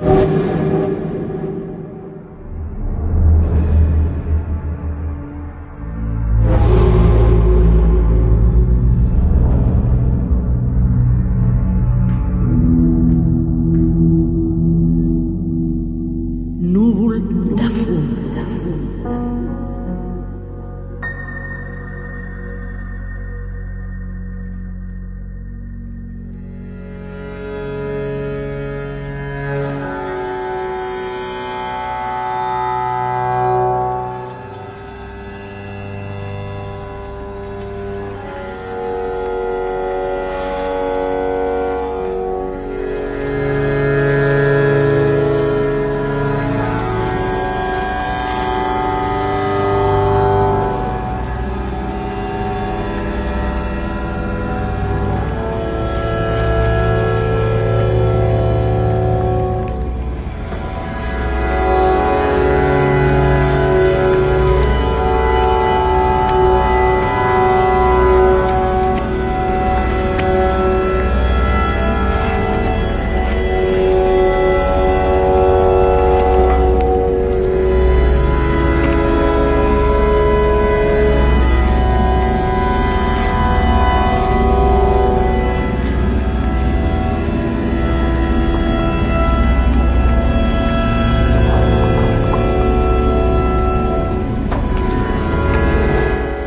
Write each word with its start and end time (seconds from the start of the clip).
Núvol 0.00 0.63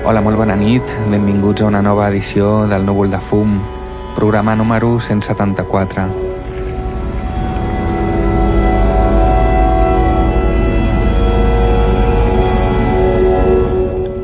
Hola, 0.08 0.22
molt 0.24 0.38
bona 0.40 0.56
nit. 0.56 0.88
Benvinguts 1.12 1.66
a 1.66 1.66
una 1.68 1.82
nova 1.84 2.06
edició 2.08 2.62
del 2.72 2.86
Núvol 2.88 3.10
de 3.12 3.20
Fum, 3.20 3.58
programa 4.16 4.54
número 4.56 5.02
174. 5.04 6.06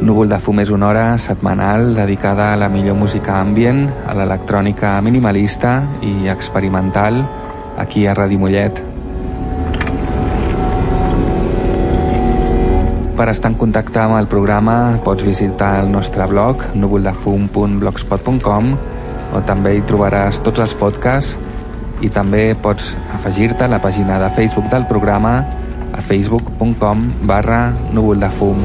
Núvol 0.07 0.31
de 0.31 0.39
Fum 0.39 0.63
és 0.63 0.71
una 0.71 0.87
hora 0.87 1.05
setmanal 1.19 1.91
dedicada 1.99 2.53
a 2.53 2.63
la 2.63 2.71
millor 2.71 2.95
música 2.95 3.41
ambient, 3.41 3.89
a 4.07 4.15
l'electrònica 4.15 4.95
minimalista 5.03 5.81
i 5.99 6.31
experimental 6.31 7.25
aquí 7.75 8.07
a 8.07 8.15
Ràdio 8.15 8.39
Mollet. 8.39 8.92
Per 13.23 13.31
estar 13.31 13.53
en 13.53 13.55
contacte 13.55 14.01
amb 14.01 14.17
el 14.17 14.25
programa 14.27 14.99
pots 14.99 15.23
visitar 15.23 15.77
el 15.79 15.87
nostre 15.93 16.25
blog 16.27 16.59
núvoldefum.blogspot.com 16.75 18.65
on 19.37 19.45
també 19.47 19.71
hi 19.77 19.83
trobaràs 19.87 20.41
tots 20.43 20.59
els 20.59 20.73
podcasts 20.75 21.37
i 22.03 22.09
també 22.11 22.41
pots 22.65 22.89
afegir-te 23.15 23.63
a 23.63 23.71
la 23.71 23.79
pàgina 23.79 24.17
de 24.19 24.27
Facebook 24.35 24.67
del 24.75 24.83
programa 24.91 25.31
a 25.95 26.03
facebook.com 26.03 27.07
barra 27.23 27.61
núvoldefum. 27.95 28.59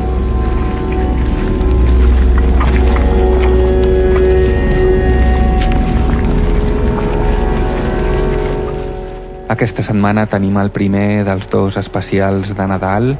Aquesta 9.54 9.86
setmana 9.86 10.26
tenim 10.26 10.58
el 10.58 10.74
primer 10.74 11.22
dels 11.30 11.46
dos 11.46 11.78
especials 11.78 12.56
de 12.58 12.72
Nadal 12.74 13.14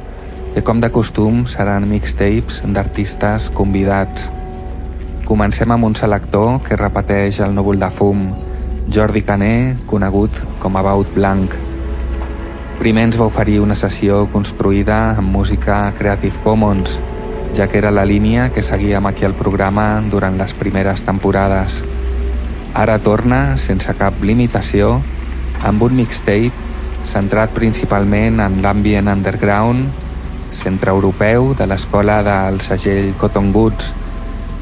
que 0.53 0.63
com 0.65 0.81
de 0.81 0.89
costum 0.89 1.43
seran 1.47 1.85
mixtapes 1.89 2.61
d'artistes 2.73 3.49
convidats. 3.53 4.25
Comencem 5.25 5.69
amb 5.71 5.85
un 5.85 5.95
selector 5.95 6.57
que 6.65 6.77
repeteix 6.79 7.39
el 7.45 7.53
núvol 7.53 7.79
de 7.79 7.89
fum, 7.93 8.23
Jordi 8.89 9.21
Cané, 9.21 9.77
conegut 9.85 10.33
com 10.59 10.77
a 10.77 10.81
Baut 10.81 11.11
Blanc. 11.13 11.53
Primer 12.79 13.05
ens 13.09 13.19
va 13.19 13.27
oferir 13.29 13.59
una 13.61 13.77
sessió 13.77 14.23
construïda 14.33 14.97
amb 15.19 15.29
música 15.35 15.83
Creative 15.99 16.41
Commons, 16.43 16.97
ja 17.53 17.67
que 17.69 17.77
era 17.77 17.93
la 17.93 18.07
línia 18.09 18.49
que 18.49 18.63
seguíem 18.65 19.05
aquí 19.05 19.25
al 19.27 19.37
programa 19.37 20.01
durant 20.09 20.37
les 20.41 20.57
primeres 20.57 21.05
temporades. 21.05 21.83
Ara 22.73 22.97
torna, 23.03 23.57
sense 23.61 23.93
cap 23.99 24.17
limitació, 24.23 24.97
amb 25.61 25.83
un 25.85 25.97
mixtape 25.99 26.67
centrat 27.09 27.53
principalment 27.53 28.39
en 28.41 28.61
l'ambient 28.63 29.09
underground 29.11 30.08
centre 30.55 30.91
europeu 30.91 31.53
de 31.57 31.67
l'escola 31.69 32.19
del 32.25 32.59
segell 32.65 33.13
Cotton 33.19 33.51
Goods 33.55 33.91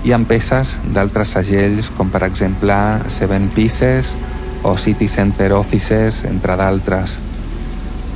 i 0.07 0.13
amb 0.15 0.27
peces 0.29 0.75
d'altres 0.93 1.33
segells 1.35 1.89
com 1.97 2.11
per 2.13 2.23
exemple 2.27 2.75
Seven 3.11 3.49
Pieces 3.55 4.13
o 4.63 4.77
City 4.77 5.07
Center 5.07 5.53
Offices, 5.53 6.23
entre 6.25 6.57
d'altres. 6.59 7.15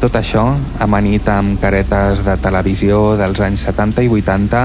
Tot 0.02 0.16
això 0.18 0.48
amanit 0.82 1.28
amb 1.30 1.59
caretes 1.62 2.24
de 2.26 2.36
televisió 2.42 3.16
dels 3.20 3.40
anys 3.46 3.68
70 3.70 4.08
i 4.08 4.09
80 4.09 4.64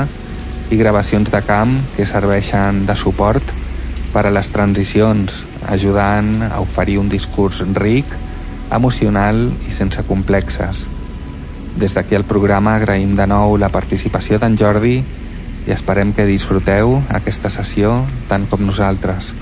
i 0.73 0.81
gravacions 0.81 1.31
de 1.31 1.43
camp 1.45 1.77
que 1.97 2.09
serveixen 2.09 2.87
de 2.89 2.97
suport 2.97 3.55
per 4.15 4.25
a 4.27 4.33
les 4.33 4.49
transicions, 4.49 5.35
ajudant 5.69 6.41
a 6.49 6.59
oferir 6.65 6.97
un 6.99 7.13
discurs 7.13 7.61
ric, 7.77 8.09
emocional 8.73 9.51
i 9.69 9.75
sense 9.75 10.03
complexes. 10.09 10.96
Des 11.77 11.93
d'aquí 11.93 12.17
al 12.17 12.25
programa 12.25 12.77
agraïm 12.77 13.17
de 13.17 13.27
nou 13.29 13.59
la 13.61 13.69
participació 13.69 14.41
d'en 14.41 14.57
Jordi 14.57 14.97
i 15.67 15.75
esperem 15.75 16.15
que 16.17 16.25
disfruteu 16.29 17.01
aquesta 17.13 17.53
sessió 17.53 17.99
tant 18.31 18.47
com 18.49 18.65
nosaltres. 18.65 19.35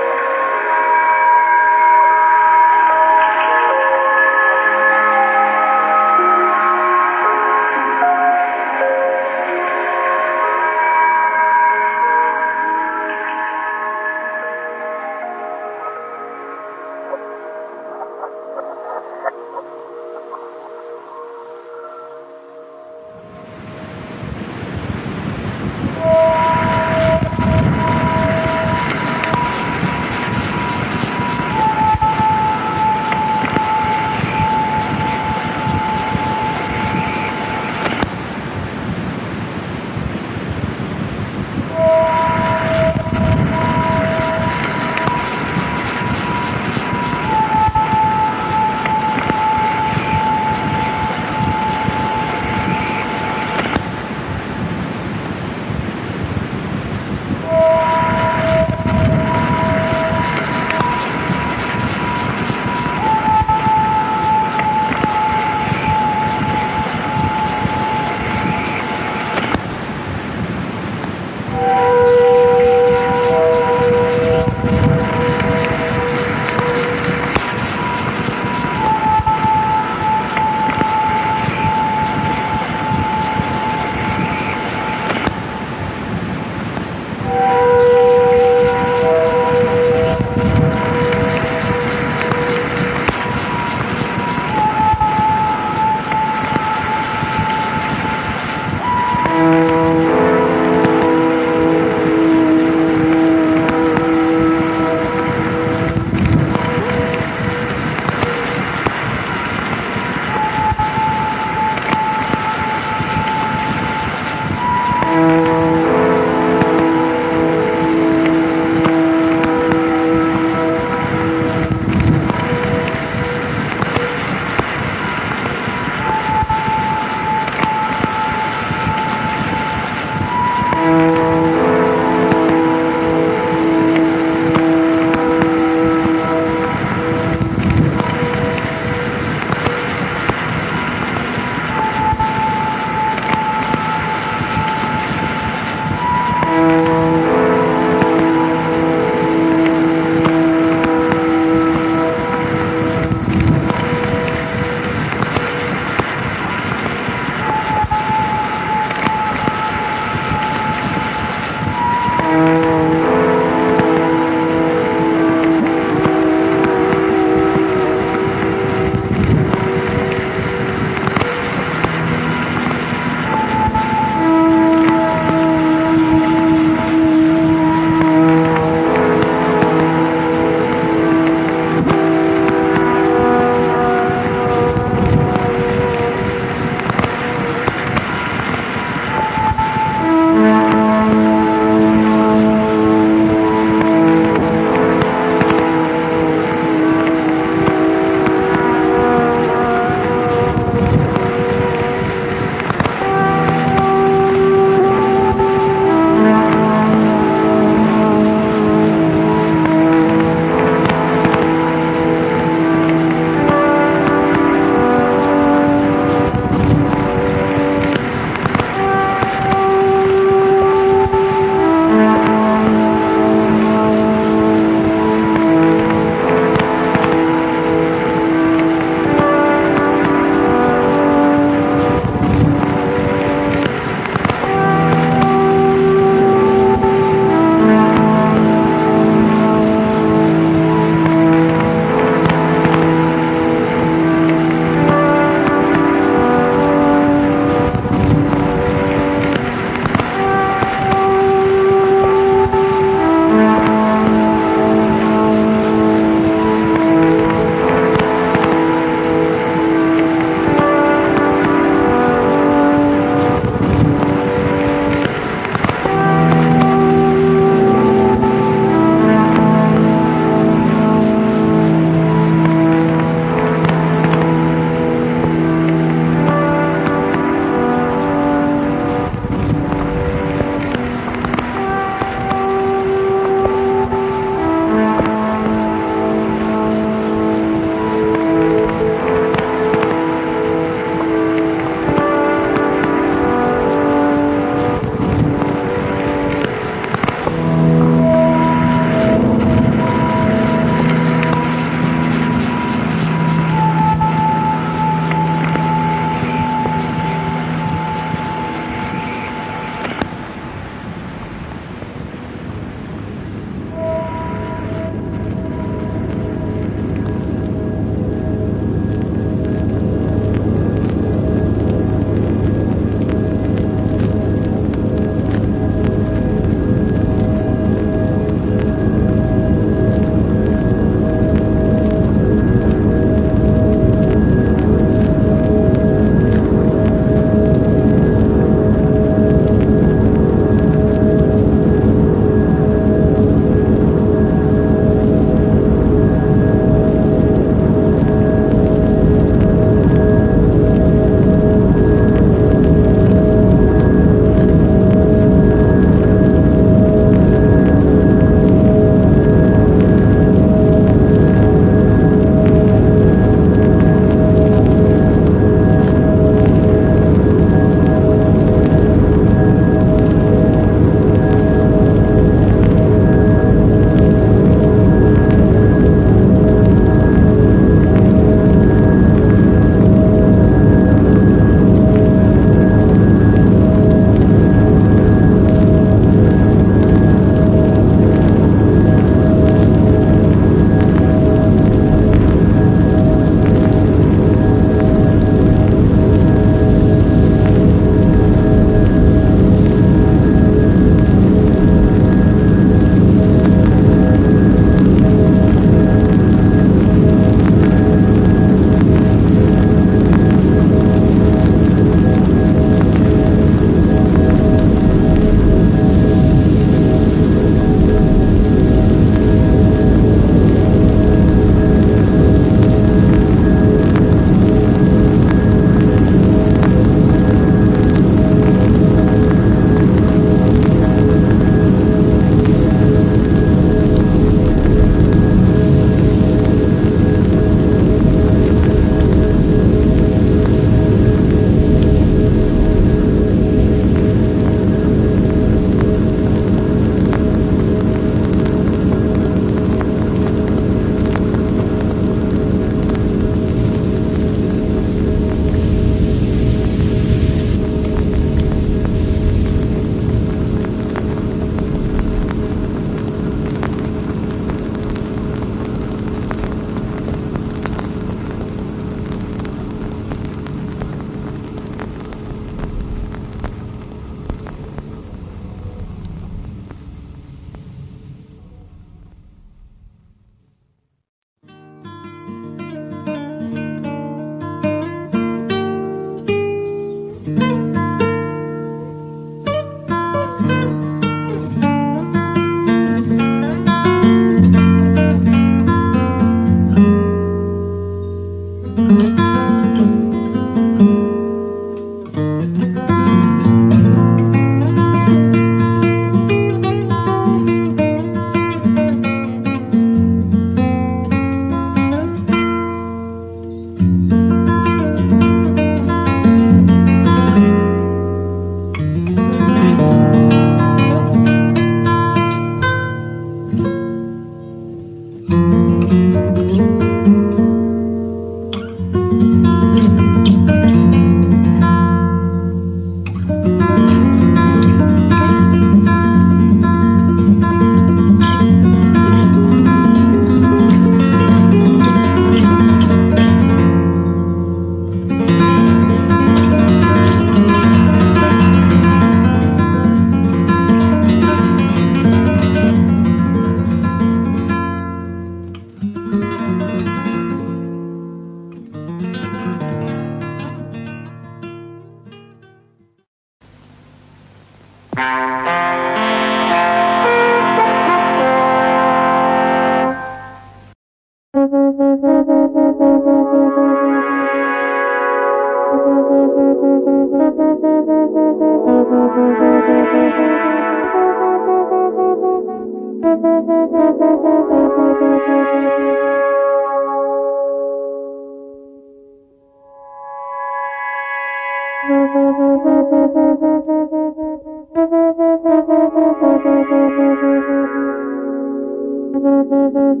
Thank 599.86 600.00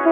you. 0.00 0.05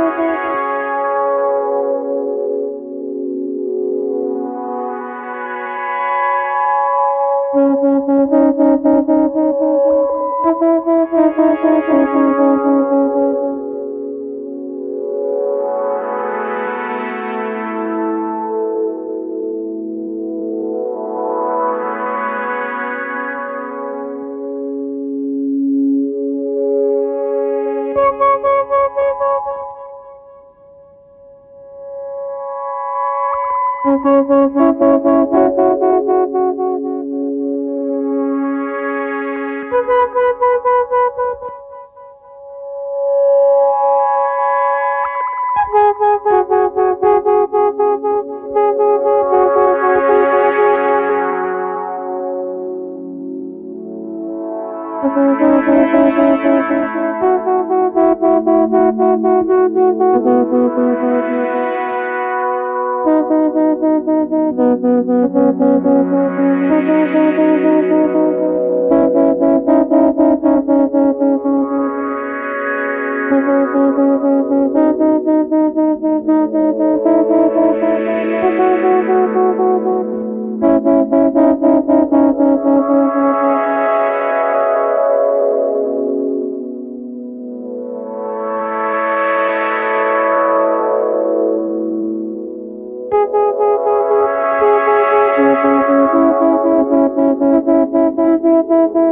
Thank 98.45 98.69
you. 98.71 99.04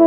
you. 0.00 0.05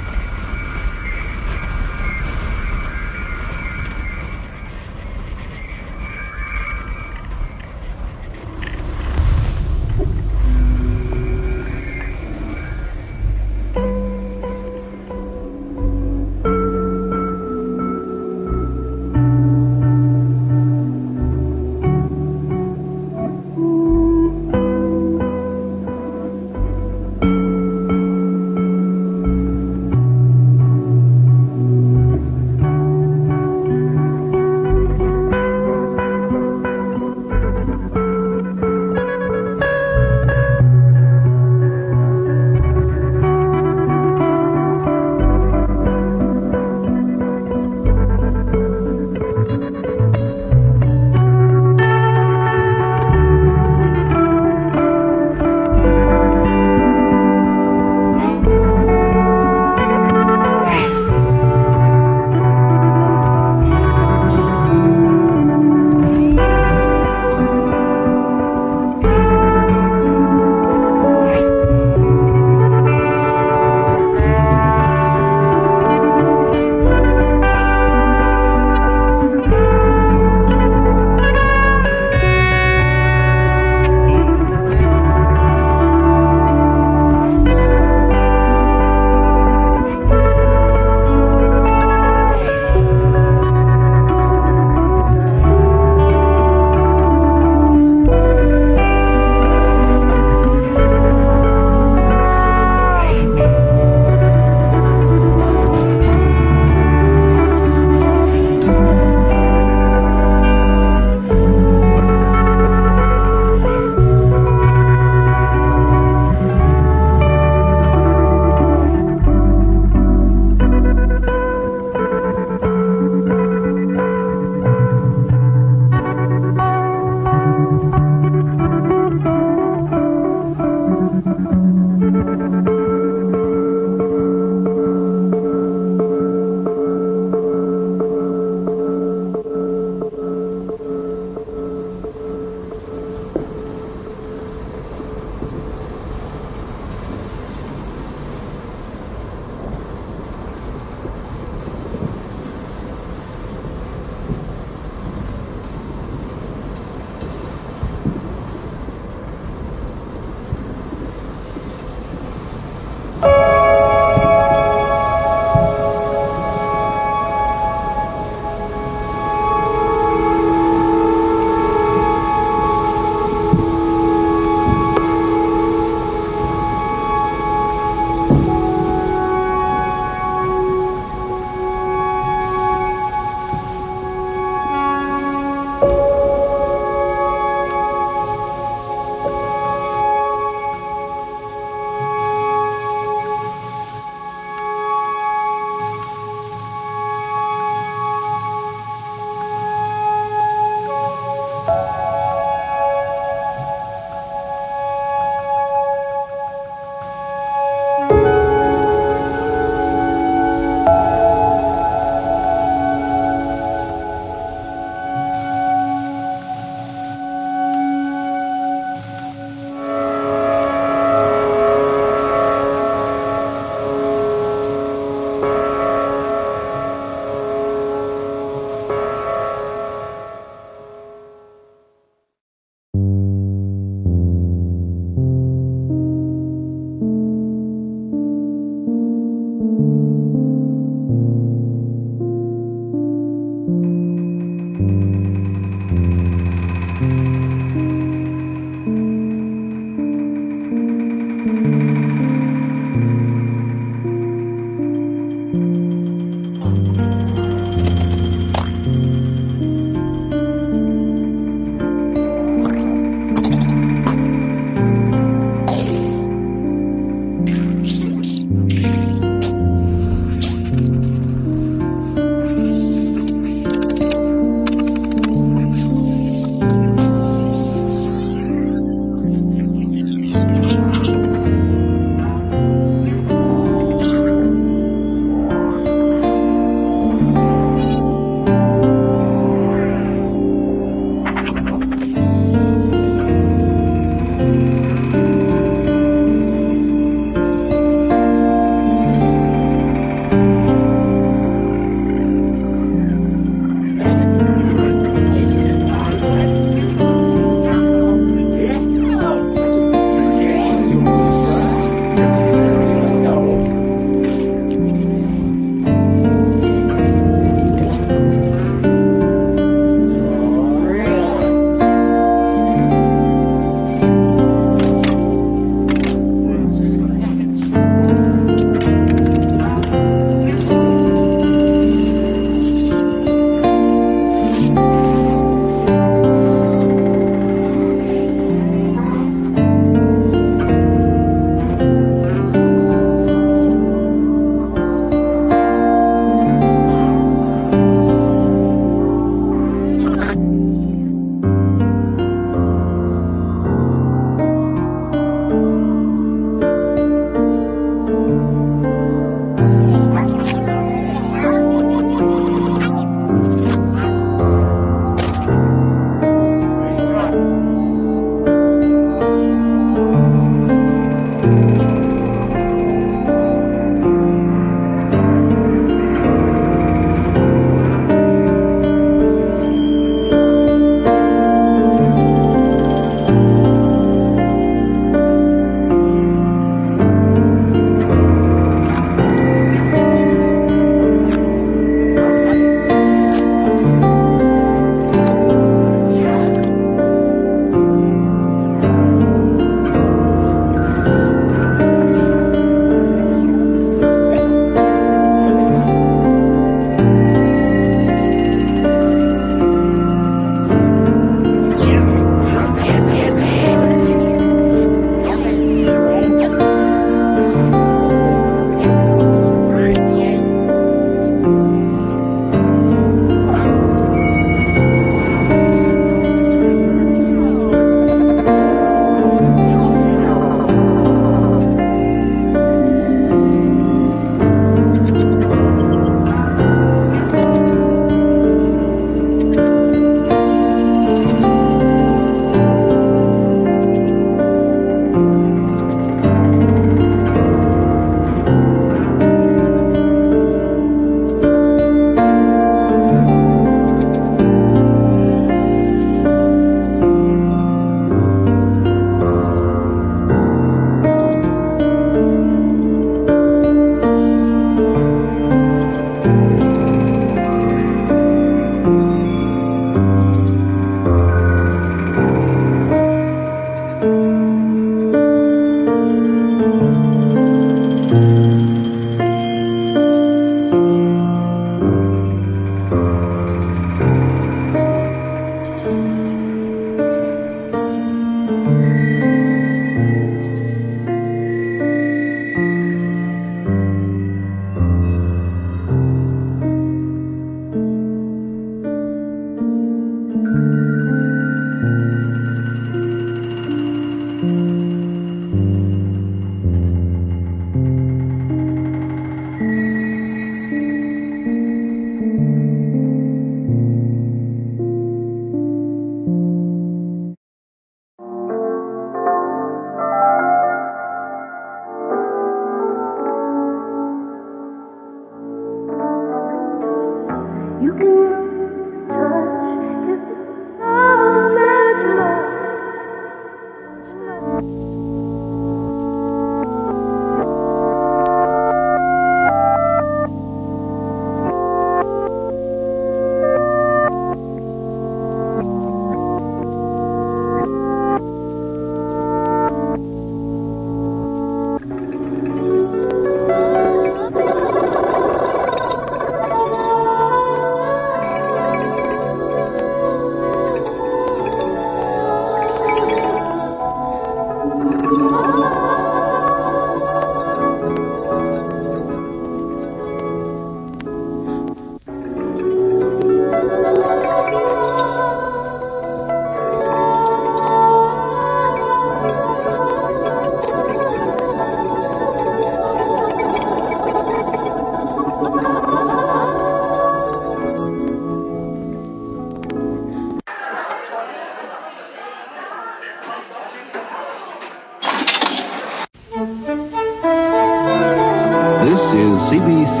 Is 599.12 599.38
CBC. 599.50 600.00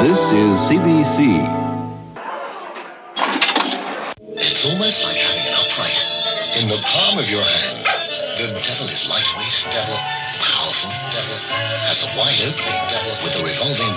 This 0.00 0.22
is 0.32 0.54
CBC. 0.64 1.18
It's 4.38 4.64
almost 4.64 5.04
like 5.04 5.16
having 5.16 5.44
an 5.44 5.54
upright 5.58 6.00
in 6.56 6.68
the 6.68 6.80
palm 6.84 7.18
of 7.18 7.28
your 7.28 7.42
hand. 7.42 7.84
The 8.38 8.54
devil 8.54 8.88
is 8.88 9.04
lightweight, 9.10 9.66
devil, 9.74 9.98
powerful, 10.40 10.94
devil, 11.10 11.38
has 11.90 12.06
a 12.06 12.10
wide 12.16 12.38
opening, 12.40 12.80
devil, 12.88 13.12
with 13.22 13.34
a 13.36 13.42
revolving 13.44 13.87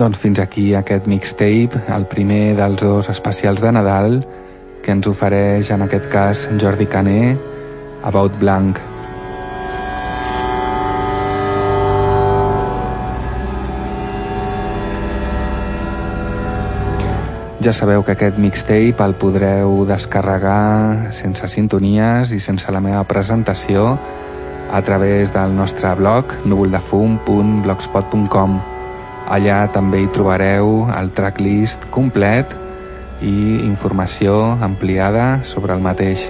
Doncs 0.00 0.16
fins 0.16 0.38
aquí 0.40 0.70
aquest 0.72 1.04
mixtape, 1.04 1.76
el 1.92 2.08
primer 2.08 2.56
dels 2.56 2.80
dos 2.80 3.12
especials 3.12 3.60
de 3.60 3.68
Nadal 3.76 4.24
que 4.80 4.96
ens 4.96 5.04
ofereix 5.10 5.68
en 5.74 5.82
aquest 5.84 6.06
cas 6.08 6.48
Jordi 6.62 6.86
Cané, 6.88 7.36
About 8.08 8.32
Blanc. 8.40 8.80
Ja 17.60 17.76
sabeu 17.76 18.00
que 18.00 18.16
aquest 18.16 18.40
mixtape 18.40 19.04
el 19.04 19.12
podreu 19.20 19.84
descarregar 19.84 21.12
sense 21.12 21.44
sintonies 21.52 22.32
i 22.32 22.40
sense 22.40 22.64
la 22.72 22.80
meva 22.80 23.04
presentació 23.04 24.00
a 24.72 24.80
través 24.80 25.28
del 25.36 25.52
nostre 25.60 25.92
blog 26.00 26.40
núvoldefum.blogspot.com 26.48 28.79
Allà 29.30 29.60
també 29.70 30.00
hi 30.02 30.08
trobareu 30.10 30.88
el 30.90 31.12
tracklist 31.14 31.84
complet 31.94 32.50
i 33.22 33.60
informació 33.62 34.34
ampliada 34.58 35.44
sobre 35.46 35.76
el 35.76 35.84
mateix. 35.84 36.24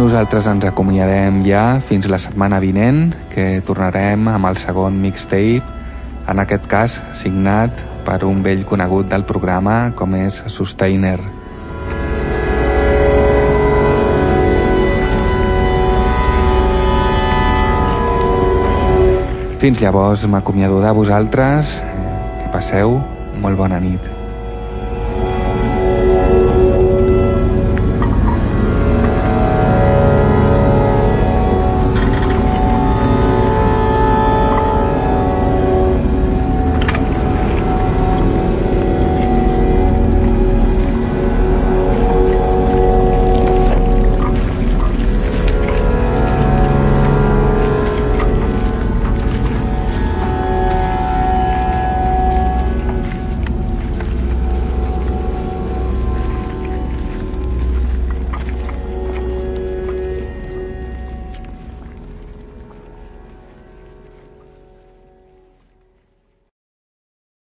Nosaltres 0.00 0.46
ens 0.50 0.64
acomiadem 0.66 1.42
ja 1.46 1.64
fins 1.86 2.10
la 2.10 2.18
setmana 2.18 2.58
vinent, 2.58 3.12
que 3.30 3.60
tornarem 3.62 4.30
amb 4.32 4.50
el 4.50 4.58
segon 4.58 4.96
mixtape, 4.98 5.60
en 6.26 6.42
aquest 6.42 6.66
cas 6.66 7.02
signat 7.14 7.84
per 8.06 8.24
un 8.26 8.42
vell 8.42 8.64
conegut 8.66 9.12
del 9.12 9.28
programa 9.28 9.92
com 9.94 10.16
és 10.18 10.42
Sustainer. 10.48 11.39
Fins 19.60 19.76
llavors 19.82 20.22
m'acomiado 20.24 20.78
de 20.80 20.92
vosaltres, 20.96 21.74
que 22.40 22.48
passeu 22.54 22.96
molt 23.44 23.60
bona 23.60 23.82
nit. 23.84 24.19